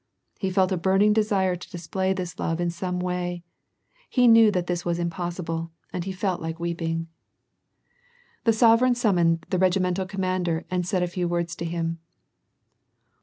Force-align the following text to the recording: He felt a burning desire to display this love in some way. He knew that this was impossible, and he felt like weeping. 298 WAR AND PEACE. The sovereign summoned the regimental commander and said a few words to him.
He 0.39 0.49
felt 0.49 0.71
a 0.71 0.77
burning 0.77 1.13
desire 1.13 1.55
to 1.55 1.69
display 1.69 2.11
this 2.11 2.39
love 2.39 2.59
in 2.59 2.71
some 2.71 2.99
way. 2.99 3.43
He 4.09 4.27
knew 4.27 4.49
that 4.49 4.65
this 4.65 4.83
was 4.83 4.97
impossible, 4.97 5.69
and 5.93 6.05
he 6.05 6.11
felt 6.11 6.41
like 6.41 6.59
weeping. 6.59 7.07
298 8.45 8.45
WAR 8.45 8.45
AND 8.45 8.45
PEACE. 8.45 8.45
The 8.45 8.59
sovereign 8.59 8.95
summoned 8.95 9.45
the 9.51 9.59
regimental 9.59 10.07
commander 10.07 10.65
and 10.71 10.87
said 10.87 11.03
a 11.03 11.07
few 11.07 11.27
words 11.27 11.55
to 11.57 11.65
him. 11.65 11.99